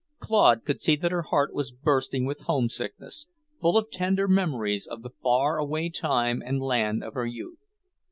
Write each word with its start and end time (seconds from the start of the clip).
Claude 0.17 0.65
could 0.65 0.81
see 0.81 0.95
that 0.95 1.11
her 1.11 1.21
heart 1.21 1.53
was 1.53 1.71
bursting 1.71 2.25
with 2.25 2.45
homesickness, 2.47 3.27
full 3.59 3.77
of 3.77 3.91
tender 3.91 4.27
memories 4.27 4.87
of 4.87 5.03
the 5.03 5.11
far 5.21 5.59
away 5.59 5.89
time 5.89 6.41
and 6.43 6.59
land 6.59 7.03
of 7.03 7.13
her 7.13 7.27
youth. 7.27 7.59